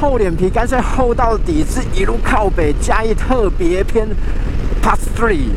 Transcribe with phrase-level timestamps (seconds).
[0.00, 4.06] 厚脸皮，干脆厚到底，是一路靠北，加一特别篇
[4.80, 5.48] Part Three。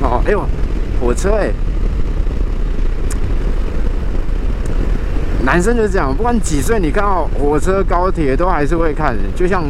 [0.00, 0.46] 哦，哎呦，
[1.00, 1.50] 火车哎，
[5.44, 9.64] 男生就是这样，不管几岁，你看到火车、高铁都还是会看，就像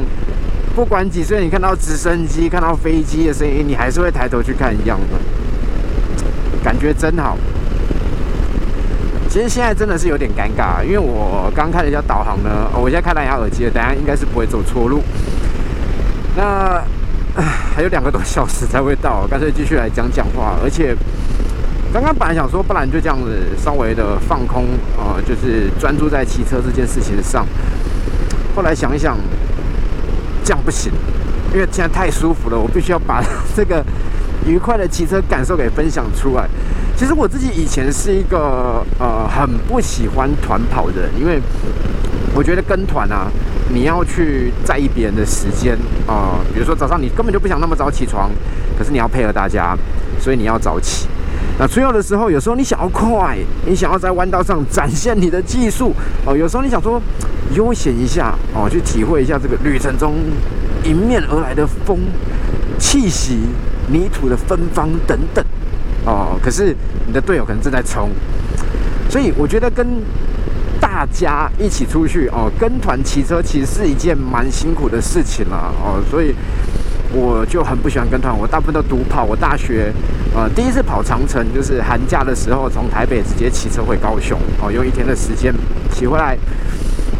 [0.74, 7.38] 不管几岁，你看到直升机、看到飞机的声音，你还是会抬头去看一样的，感觉真好。
[9.38, 15.00] 其实现在真的是有点尴尬，因为我刚开了一下导航呢，我现在开蓝牙耳机了，等下应该是不会走错路。
[16.36, 16.82] 那
[17.72, 20.56] 还有两个多小时才会到，干脆继续来讲讲话。
[20.60, 20.92] 而且
[21.92, 24.64] 刚刚本来想说，不然就这样子稍微的放空
[24.98, 27.46] 啊，就是专注在骑车这件事情上。
[28.56, 29.16] 后来想一想，
[30.42, 30.90] 这样不行，
[31.54, 33.22] 因为现在太舒服了，我必须要把
[33.54, 33.84] 这个
[34.44, 36.48] 愉快的骑车感受给分享出来。
[36.98, 41.40] 其实我自己以前是一个呃很不喜欢团跑的人，因为
[42.34, 43.30] 我觉得跟团啊，
[43.72, 45.78] 你要去在意别人的时间
[46.08, 48.28] 啊，比如说早上你根本就不想那么早起床，
[48.76, 49.78] 可是你要配合大家，
[50.18, 51.06] 所以你要早起。
[51.56, 55.94] 那出游的时候，有时候你想要快，你想要在弯道上展现你的技术
[56.26, 57.00] 哦，有时候你想说
[57.54, 60.16] 悠闲一下哦，去体会一下这个旅程中
[60.82, 62.00] 迎面而来的风、
[62.76, 63.38] 气息、
[63.86, 65.44] 泥土的芬芳等等。
[66.08, 66.74] 哦，可是
[67.06, 68.08] 你的队友可能正在冲，
[69.10, 69.86] 所以我觉得跟
[70.80, 76.34] 大家一起出去哦，跟团骑车其实是一件蛮辛苦的事情了哦，所以
[77.12, 79.22] 我就很不喜欢跟团，我大部分都独跑。
[79.22, 79.92] 我大学
[80.34, 85.52] 呃第一次跑长城，就是寒假的时候从台北直接骑车回高雄哦，用一天的时间
[85.90, 86.38] 骑回来，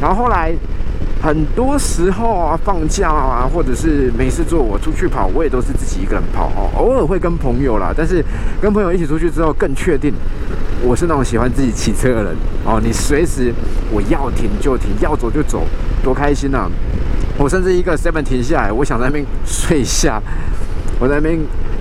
[0.00, 0.54] 然后后来。
[1.20, 6.70] 很多时候啊，放假啊，或者是没事做，我出去跑，我也都是自己一个人跑哦。
[6.76, 8.24] 偶尔会跟朋友啦，但是
[8.60, 10.14] 跟朋友一起出去之后，更确定
[10.82, 12.80] 我是那种喜欢自己骑车的人哦。
[12.82, 13.52] 你随时
[13.90, 15.64] 我要停就停，要走就走，
[16.02, 16.68] 多开心呐！
[17.36, 20.22] 我甚至一个 seven 停下来，我想在那边睡一下，
[21.00, 21.38] 我在那边。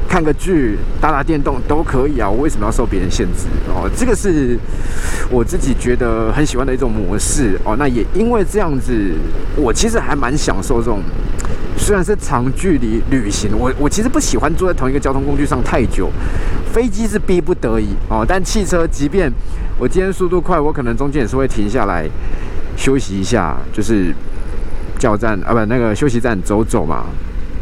[0.07, 3.89] 看个剧、打打电动都可以啊，我为什么要受别人限制哦？
[3.95, 4.57] 这个是
[5.29, 7.75] 我自己觉得很喜欢的一种模式哦。
[7.77, 8.93] 那也因为这样子，
[9.55, 11.01] 我其实还蛮享受这种，
[11.77, 16.09] 虽然是长距离旅行，我我其实不喜欢坐在同一个交通工具上太久。
[16.73, 19.31] 飞机是逼不得已哦，但汽车即便
[19.79, 22.07] 我今天速度快，我可能中间也是会停下来
[22.75, 24.13] 休息一下，就是
[24.99, 27.05] 叫站啊，不，那个休息站走走嘛。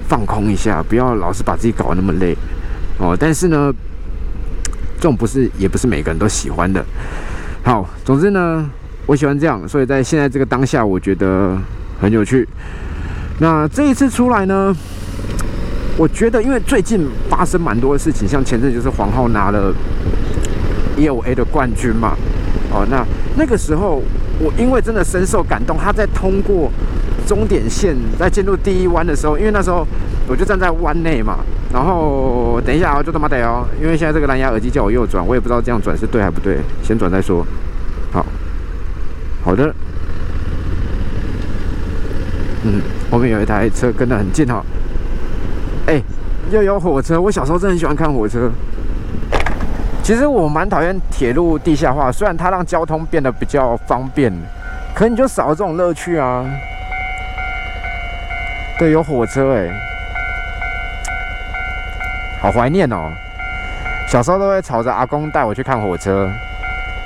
[0.08, 2.36] 放空一下，不要老是把自己搞得那么累
[3.00, 3.16] 哦。
[3.20, 3.74] 但是呢，
[4.98, 6.86] 这种不是也不是每个人都喜欢的。
[7.64, 8.70] 好，总之呢，
[9.06, 11.58] 我喜欢这样，所以在现在这个当下，我觉得
[12.00, 12.48] 很有趣。
[13.40, 14.76] 那这一次出来呢，
[15.98, 19.74] 我觉得因为最近发生蛮多的事情，像前阵就是黄浩拿了
[20.98, 22.16] E O A 的冠军嘛。
[22.72, 23.06] 哦，那
[23.38, 24.04] 那个时候
[24.40, 26.72] 我因为真的深受感动，他在通过。
[27.28, 29.86] 终点线在进入第一弯的时候，因为那时候
[30.28, 31.40] 我就站在弯内嘛，
[31.74, 37.46] 然后等一下啊，就他妈得哦，因为现在这个蓝牙耳机叫我右转，我也不知道这样转是对还不对，先转再说。
[38.12, 38.26] 好，
[39.44, 39.74] 好的，
[42.64, 42.82] 嗯，
[43.12, 44.64] 后面有一台车跟得很近哈，
[45.88, 46.02] 哎，
[46.52, 48.52] 又有火车，我小时候真的很喜欢看火车。
[50.04, 54.32] 其实我蛮讨厌铁路地下化，虽然它让交通变得比较方便，
[54.94, 56.46] 可你就少了这种乐趣啊。
[58.78, 59.70] 对，有火车哎，
[62.42, 63.14] 好怀念哦！
[64.08, 66.30] 小时候都会吵着阿公带我去看火车，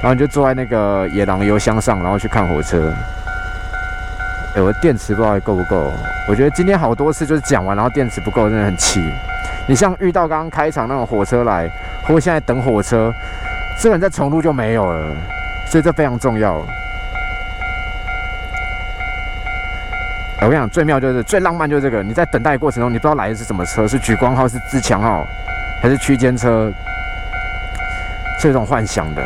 [0.01, 2.91] 然后你就坐在那个野狼油箱上，然后去看火车。
[4.55, 5.93] 哎，我的电池不知道还够不够？
[6.27, 8.99] 我觉得今天好多次就是讲完，然后电池不够，真的很气。
[9.67, 11.69] 你像遇到刚刚开场那种火车来，
[12.03, 13.13] 或现在等火车，
[13.79, 15.15] 这个人在重录就没有了，
[15.67, 16.59] 所以这非常重要。
[20.41, 22.01] 我跟你讲，最妙就是最浪漫就是这个。
[22.01, 25.27] 你在等待的过程中，你不知道来的是什么车，是举光号，是自强号，
[25.81, 26.71] 还是区间车，
[28.39, 29.21] 是一种幻想的。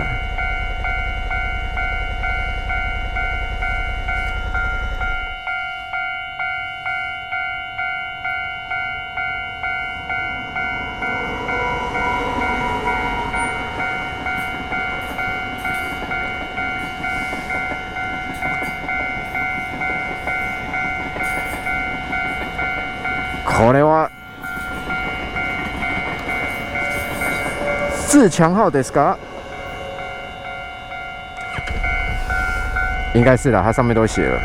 [28.24, 29.14] 自强号的 scar，
[33.14, 34.40] 应该是的，它上面都写了。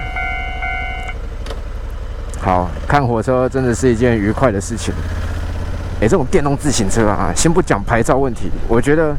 [2.41, 4.93] 好看火车真的是一件愉快的事情。
[6.01, 9.17] 哎，这种电动自行车啊，先不讲牌照问题，我觉得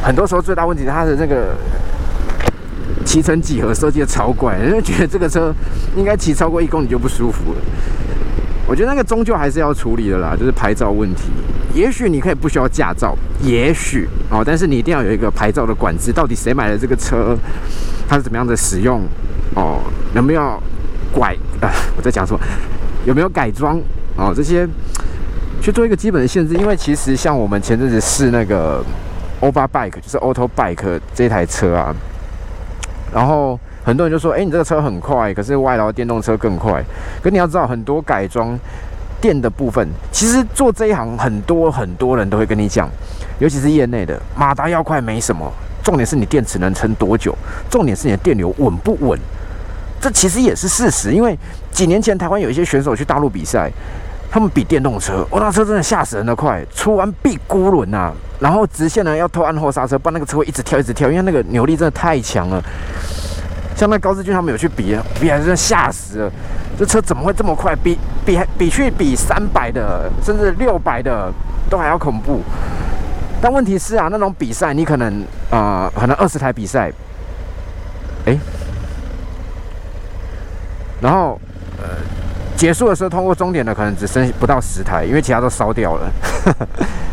[0.00, 1.56] 很多时候最大问题它的那个
[3.04, 5.52] 骑乘几何设计的超怪，人家觉得这个车
[5.96, 7.60] 应该骑超过一公里就不舒服了。
[8.68, 11.24] 我觉得那个终究还是要处理的啦，就是牌照问题。
[11.74, 16.12] 也许你可以不需要驾照，也许哦，但是你一定要有一个牌照的管制。
[16.12, 17.36] 到底谁买了这个车，
[18.08, 19.02] 它是怎么样的使用
[19.54, 19.80] 哦？
[20.14, 20.60] 有没有
[21.12, 21.70] 拐啊？
[21.96, 22.40] 我在讲什么
[23.04, 23.80] 有没有改装
[24.16, 24.32] 哦？
[24.34, 24.68] 这些
[25.62, 26.54] 去做一个基本的限制。
[26.54, 28.84] 因为其实像我们前阵子试那个
[29.40, 31.94] o v e r Bike，就是 Auto Bike 这台车啊，
[33.12, 33.58] 然后。
[33.82, 36.84] 很多人就说：“哎，你这个车很快，可是外劳电动车更快。
[37.22, 38.56] 可你要知道，很多改装
[39.20, 42.88] 电的部分，其实做这一行很多很多人都会跟你讲，
[43.38, 45.52] 尤其是业内的，马达要快没什么，
[45.82, 47.36] 重点是你电池能撑多久，
[47.68, 49.18] 重点是你的电流稳不稳。
[50.00, 51.38] 这其实也是事实，因为
[51.70, 53.70] 几年前台湾有一些选手去大陆比赛，
[54.30, 62.62] 他们比电动车，哦，那车真的吓死人的快，出完必孤轮啊，然后直线呢要偷按后刹车，不然那个车会一直跳一直跳，因为那个扭力真的太强了。”
[63.80, 66.30] 像那高志军他们有去比，比还是吓死了。
[66.78, 67.74] 这车怎么会这么快？
[67.76, 71.32] 比比比去比三百的，甚至六百的
[71.70, 72.42] 都还要恐怖。
[73.40, 76.92] 但问题是啊，那种比赛你可能啊，可能二十台比赛，
[78.26, 78.36] 哎，
[81.00, 81.40] 然后
[81.78, 81.88] 呃
[82.58, 86.12] 结束的时候通过终点的可能只剩不到十台，因为其他都烧掉了。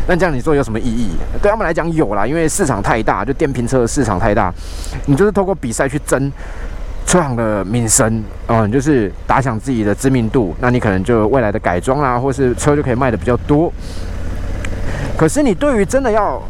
[0.08, 1.10] 那这样你说有什么意义？
[1.42, 4.50] 对他们来讲有啦，因为市场太大，就电瓶车的市场太大。
[5.04, 6.32] 你就是透过比赛去争
[7.04, 10.56] 车行的名声，哦，你就是打响自己的知名度。
[10.60, 13.70] 那你可能就未来的改装啦，或是车就可以卖的比较多。
[15.14, 16.42] 可是你对于真的要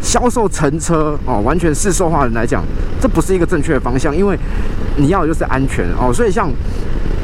[0.00, 2.64] 销售成车哦，完全市售化人来讲，
[3.02, 4.34] 这不是一个正确的方向，因为
[4.96, 6.10] 你要的就是安全哦。
[6.10, 6.50] 所以像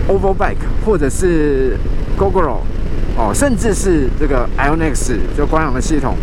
[0.06, 1.79] Overbike 或者是
[2.19, 2.59] GoGo。
[3.21, 6.17] 哦，甚至是这个 IONX 就光阳的系统，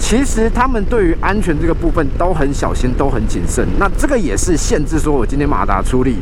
[0.00, 3.64] 其实他们对于安全这个部分都很小心，都很谨慎。
[3.78, 6.16] 那这个也是限制，说我今天马达出力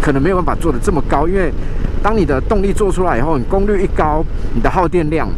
[0.00, 1.52] 可能没有办法做的这么高，因为
[2.02, 4.24] 当你的动力做出来以后，你功率一高，
[4.54, 5.28] 你的耗电量，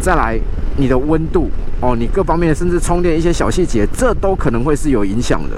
[0.00, 0.38] 再来
[0.76, 1.50] 你的温度，
[1.80, 5.56] 哦，你各方面甚至充电一些小细节，这都可能会是有影响的。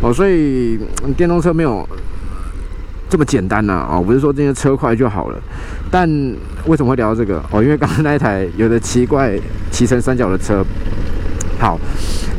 [0.00, 0.80] 哦，所以
[1.18, 1.86] 电动车没有。
[3.14, 3.86] 这么简单呐？
[3.88, 5.38] 哦，不是说这些车快就好了。
[5.88, 6.04] 但
[6.66, 7.40] 为什么会聊到这个？
[7.52, 9.38] 哦，因为刚刚那一台有的奇怪
[9.70, 10.64] 骑成三角的车。
[11.60, 11.78] 好，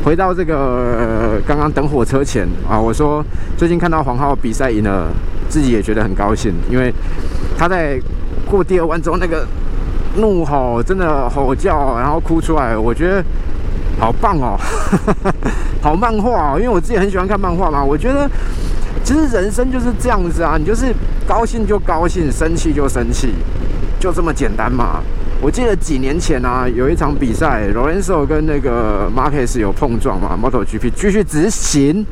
[0.04, 3.24] 回到这个刚刚等火车前啊，我说
[3.56, 5.08] 最近看到黄浩比赛赢了，
[5.48, 6.92] 自己也觉得很高兴，因为
[7.56, 7.98] 他在
[8.44, 9.46] 过第二弯之后那个
[10.18, 13.24] 怒吼，真的吼叫，然后哭出来，我觉得
[13.98, 14.60] 好棒哦，
[15.80, 18.30] 好漫画哦，因为我自己很喜欢看漫画嘛，我觉得。
[19.06, 20.92] 其实人生就是这样子啊，你就是
[21.28, 23.32] 高兴就高兴，生气就生气，
[24.00, 25.00] 就这么简单嘛。
[25.40, 32.04] 我记得几年前啊，有一场比赛，Lorenzo 跟那个 Marquez 有碰撞嘛，MotoGP 继续执行，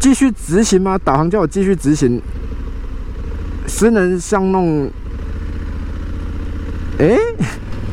[0.00, 0.98] 继续执行吗？
[1.04, 2.20] 导航叫我继续执行，
[3.68, 4.90] 失能相弄，
[6.98, 7.16] 哎，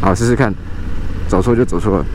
[0.01, 0.51] 好试试看，
[1.27, 2.06] 走错就走错了，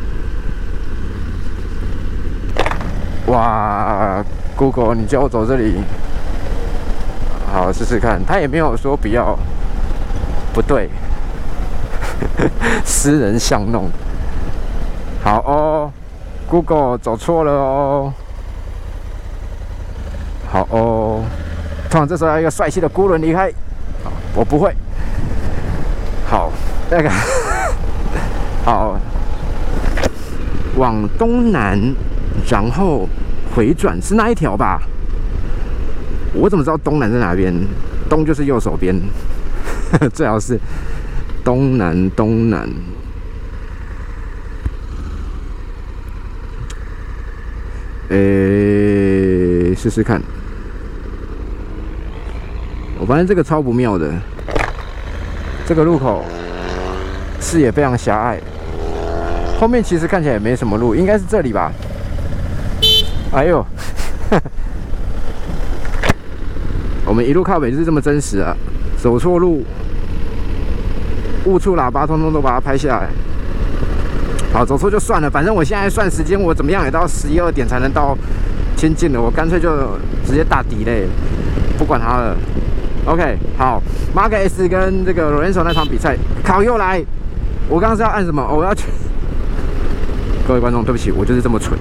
[3.26, 4.24] 哇
[4.60, 5.80] ！Google，你叫我走这里，
[7.50, 8.20] 好试试看。
[8.26, 9.34] 他也没有说不要，
[10.52, 10.90] 不对，
[12.84, 13.88] 私人相弄。
[15.24, 15.90] 好哦
[16.46, 18.12] ，Google 走错了哦。
[20.52, 21.24] 好哦，
[21.88, 23.50] 突然这时候要一个帅气的孤轮离开，
[24.34, 24.76] 我不会。
[26.28, 26.52] 好，
[26.90, 27.10] 那个，
[28.62, 28.98] 好，
[30.76, 31.80] 往东南，
[32.46, 33.08] 然后。
[33.54, 34.80] 回转是那一条吧？
[36.32, 37.52] 我怎么知道东南在哪边？
[38.08, 38.94] 东就是右手边，
[40.12, 40.58] 最好是
[41.44, 42.68] 东南东南。
[48.10, 50.20] 诶，试试看。
[52.98, 54.12] 我发现这个超不妙的，
[55.64, 56.24] 这个路口
[57.40, 58.40] 视野非常狭隘，
[59.58, 61.72] 后面其实看起来也没什么路，应该是这里吧。
[63.32, 63.64] 哎呦，
[67.06, 68.56] 我们一路靠北就是这么真实啊！
[69.00, 69.64] 走错路，
[71.44, 73.08] 误触喇叭，通通都把它拍下来。
[74.52, 78.18] 好，走错就算了，反正我现在算时间，我怎么样也到十一二点才能到
[78.76, 79.70] 亲近的，我干脆就
[80.26, 81.06] 直接打底嘞，
[81.78, 82.36] 不管他了。
[83.06, 83.80] OK，好
[84.14, 87.02] ，Mark S 跟这个罗恩手那场比赛，考又来。
[87.68, 88.44] 我刚刚是要按什么？
[88.52, 88.86] 我要去。
[90.50, 91.78] 各位观众，对不起，我就是这么蠢。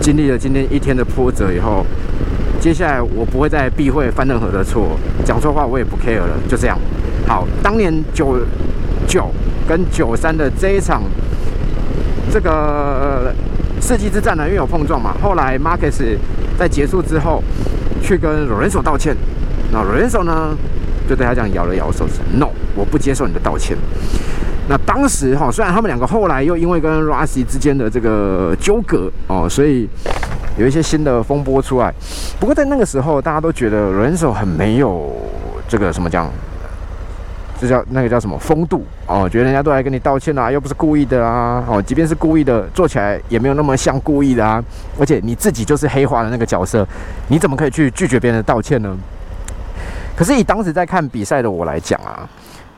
[0.00, 1.84] 经历了今天一天的波折以后，
[2.60, 6.78] 接下来我不会再避讳犯任何的错，讲错话我也不 care 了，就这样。
[7.26, 8.38] 好，当年九
[9.08, 9.28] 九
[9.66, 11.02] 跟九三的这一场
[12.30, 13.34] 这个
[13.80, 16.16] 世纪之战呢，因为有碰撞嘛，后来 Marcus
[16.56, 17.42] 在结束之后
[18.00, 19.16] 去跟 Lorenzo 道歉。
[19.72, 20.56] 那 Lorenzo 呢，
[21.08, 23.76] 就对他这样摇了摇手，说：“No，我不接受你的道歉。”
[24.70, 29.88] 那当时哈，虽然他们两个后来又因为跟 Rossi 之间的这个纠葛哦，所以
[30.56, 31.92] 有一些新的风波出来。
[32.38, 35.12] 不过在那个时候，大家都觉得 Lorenzo 很没有
[35.68, 36.30] 这个什么讲。
[37.58, 39.28] 这叫那个叫什么风度哦？
[39.28, 41.62] 觉得人家都来跟你道歉啦，又不是故意的啊！
[41.68, 44.64] 哦，即便是故意的，做起来也没有那么像故意的啊！
[44.98, 46.86] 而且你自己就是黑化的那个角色，
[47.28, 48.96] 你怎么可以去拒绝别人的道歉呢？
[50.16, 52.26] 可是以当时在看比赛的我来讲啊，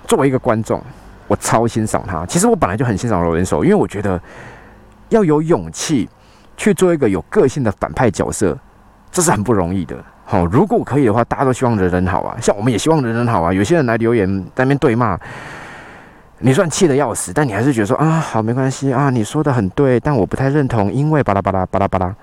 [0.08, 0.82] 作为一个观众，
[1.32, 2.26] 我超欣赏他。
[2.26, 4.20] 其实我本来就很欣赏罗仁手，因为我觉得
[5.08, 6.06] 要有勇气
[6.58, 8.56] 去做一个有个性的反派角色，
[9.10, 9.96] 这是很不容易的。
[10.26, 13.50] 好，如果可以的话，大家都希望人人好啊，像我们也希望人人好啊。
[13.50, 15.18] 有些人来留言在那边对骂，
[16.40, 22.14] 你算气得要死，但你还是觉得说啊，好没关系啊，你说的很对，但我不太认同，因为巴拉巴拉巴拉巴拉，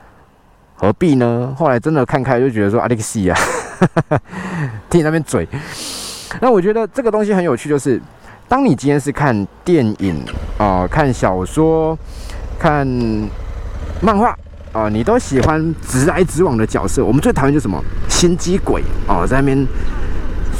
[0.75, 1.51] 何必呢？
[1.57, 3.35] 后来真的看开就觉得说阿力西啊，
[4.87, 5.47] 听你那边嘴。
[6.39, 7.99] 那我觉得这个东西很有趣，就是
[8.49, 10.25] 当你今天是看电影
[10.57, 11.97] 啊、看小说、
[12.57, 12.85] 看
[14.01, 14.35] 漫画。
[14.71, 17.03] 啊，你都喜欢直来直往的角色。
[17.03, 19.67] 我们最讨厌就是什么心机鬼哦，在那边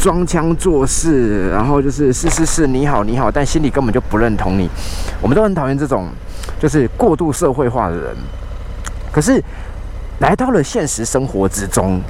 [0.02, 4.68] 装腔作势，然后就是是是是你好你好，但心里根本就不认同你。
[5.22, 6.08] 我们都很讨厌这种
[6.60, 8.16] 就是过度社会化的人。
[9.12, 9.40] 可是
[10.18, 12.02] 来到了现实生活之中，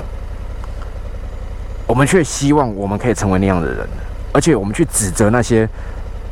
[1.86, 3.86] 我们却希望我们可以成为那样的人，
[4.31, 5.67] 而且我们去指责那些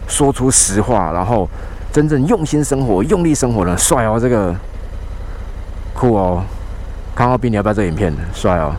[0.07, 1.49] 说出实话，然后
[1.91, 4.55] 真正用心生活、用力生活的帅哦，这个。
[5.99, 6.43] 酷哦，
[7.15, 8.13] 康浩斌，你要不要这影片？
[8.31, 8.71] 帅哦！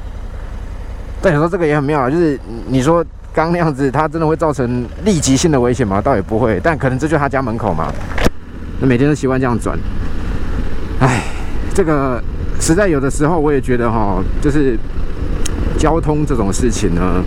[1.20, 6.00] 但有时候这个也很妙啊，就是你说刚那样子，它真的会造成立即性的危险吗？
[6.00, 7.92] 倒也不会，但可能这就是他家门口嘛。
[8.80, 9.76] 那每天都习惯这样转，
[11.00, 11.24] 唉，
[11.74, 12.22] 这个
[12.60, 14.78] 实在有的时候我也觉得哈，就是
[15.76, 17.20] 交通这种事情呢，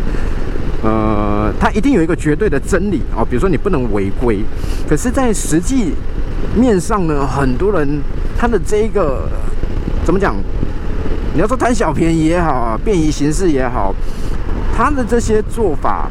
[0.84, 4.44] 呃，它一定有一个绝对的真理哦，比如说你不能违规，
[4.90, 5.94] 可是，在实际
[6.56, 8.02] 面上呢，很多人
[8.38, 9.30] 他的这个。
[10.04, 10.36] 怎么讲？
[11.36, 13.94] 你要说贪小便宜也好，便宜行事也好，
[14.76, 16.10] 他的这些做法，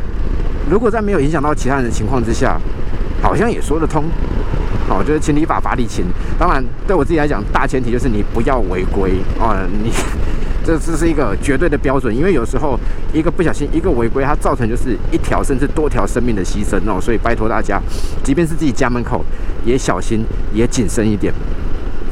[0.71, 2.57] 如果在没有影响到其他人的情况之下，
[3.21, 4.05] 好像也说得通。
[4.89, 6.05] 好，就是情理法，法理情。
[6.39, 9.59] 当然，对我自己来讲，大前提就是你不要违规啊！
[9.83, 9.91] 你
[10.65, 12.79] 这这是一个绝对的标准，因为有时候
[13.13, 17.01] 一个不小心，一个违规，它造成就是一条甚至多条生命的牺牲哦。
[17.01, 17.81] 所以拜托大家，
[18.23, 19.25] 即便是自己家门口，
[19.65, 21.33] 也小心，也谨慎一点。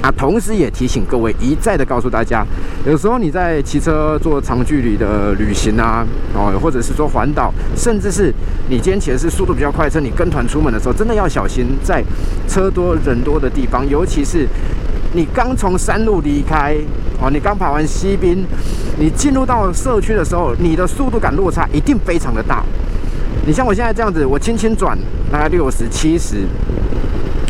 [0.00, 2.46] 啊，同时也提醒各位，一再的告诉大家，
[2.86, 8.32] 有时候你在骑车做长距离的旅行啊，哦，或者是说环岛，甚至是
[8.68, 12.00] 你今天骑的是速度比较快车，你跟团出门的时候，真的要小心，在
[12.46, 14.46] 车多人多的地方，尤其是
[15.12, 16.76] 你刚从山路离开，
[17.20, 18.44] 哦，你刚跑完西滨，
[18.98, 22.62] 你进入到社区的时候，你的速度感落差一定非常的大。
[23.46, 24.98] 你像我现在这样子，我轻轻转，
[25.32, 26.46] 大概六十七十。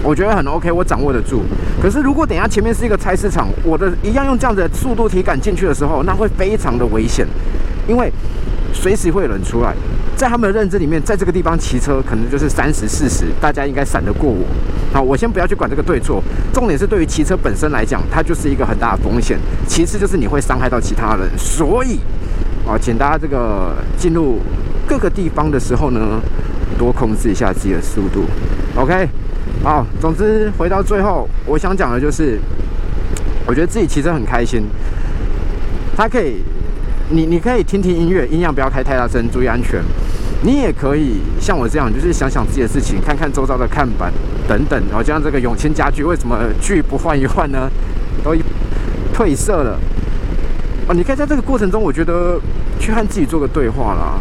[0.05, 1.43] 我觉得很 OK，我掌握得住。
[1.83, 7.27] 可是如果等下前面是一个菜市场，我的一样用这样的速度体感进去的时候，那会非常的危险，
[7.89, 8.13] 因为
[8.73, 9.75] 随时会有人出来。
[10.19, 14.45] 在他们的认知里面，在这个地方骑车可能就是三十四十，大家应该闪得过我。
[14.93, 16.21] 好，我先不要去管这个对错，
[16.53, 19.39] 重点是对于骑车本身来讲，它就是一个很大的风险。
[19.69, 22.01] 其次就是你会伤害到其他人，所以
[22.67, 24.41] 啊，请大家这个进入
[24.89, 26.21] 各个地方的时候呢，
[26.77, 28.25] 多控制一下自己的速度。
[28.75, 29.09] OK。
[29.63, 32.41] 好，总之回到最后，我想讲的就是，
[33.47, 34.65] 我觉得自己骑车很开心。
[35.97, 36.43] 它可以，
[37.09, 39.81] 你你可以听听音乐，音量不要开太大声，注意安全。
[40.43, 44.13] 你也可以像我这样，就是想想自己的事情，看看周遭的看板
[44.47, 44.81] 等等。
[44.89, 47.71] 然后就像这个永清家具，为什么具不换一换呢？
[48.23, 48.35] 都
[49.15, 49.79] 褪色了。
[50.89, 52.41] 哦，你可以在这个过程中，我觉得
[52.79, 54.19] 去和自己做个对话啦。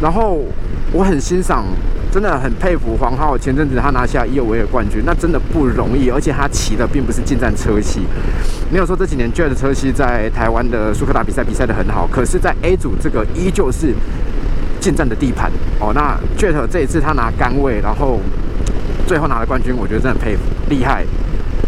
[0.00, 0.44] 然后
[0.92, 1.64] 我很欣赏。
[2.12, 8.02] 真的很佩服黄浩，前阵子他拿下伊尔维尔冠军，那真的不容易，而且他骑的并不是近战车系，
[8.70, 13.94] 没有说这几年 Jet 车系在台湾的苏克达比赛比赛的很好，可是，在 A 组这个依旧是
[14.82, 15.92] 近战的地盘哦。
[15.94, 18.20] 那 Jet 这一次他拿杆位，然后
[19.06, 21.06] 最后拿了冠军，我觉得真的很佩服，厉害。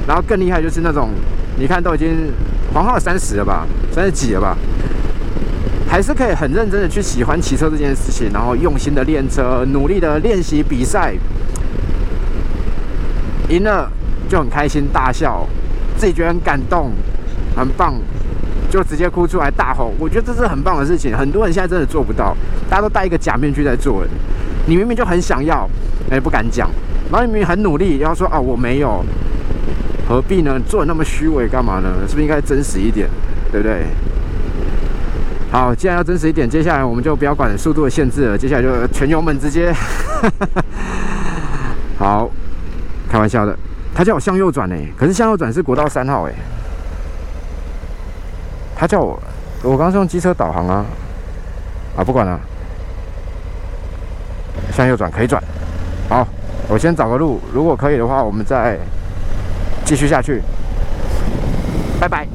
[0.07, 1.11] 然后更厉害就是那种，
[1.57, 2.31] 你看都已经
[2.75, 4.59] 黄浩三十了吧，三十几了吧。
[5.89, 11.15] 还是可以很认真的去喜欢骑车这件事情，然后用心的练车，努力的练习比赛，
[13.49, 13.89] 赢了
[14.29, 15.47] 就很开心大笑，
[15.97, 16.91] 自己觉得很感动，
[17.55, 17.95] 很棒，
[18.75, 19.93] 就直接哭出来大吼。
[20.01, 22.37] 我觉得这是很棒的事情，很多人现在真的做不到，
[22.69, 24.11] 大家都戴一个假面具在做人。
[24.67, 25.71] 你明明就很想要，
[26.11, 26.69] 哎，不敢讲，
[27.09, 29.05] 然后明明很努力，然后说啊我没有，
[30.09, 30.59] 何必呢？
[30.67, 31.89] 做的那么虚伪干嘛呢？
[32.09, 33.09] 是不是应该真实一点？
[33.53, 33.85] 对不对？
[35.53, 39.73] 好，既然要真实一点，接下来我们就不要管速度的限制了，接下来就全油门直接。
[41.97, 42.29] 好，
[43.09, 43.57] 开玩笑的，
[43.95, 46.35] 他叫我向右转呢，可是向右转是国道三号哎。
[48.77, 49.19] 他叫我，
[49.63, 50.85] 我刚是用机车导航啊，
[51.97, 52.39] 啊不管了，
[54.73, 55.43] 向右转可以转。
[56.09, 56.27] 好，
[56.69, 58.79] 我先找个路，如果可以的话，我们再
[59.85, 60.43] 继续下去。
[62.01, 62.27] 拜拜。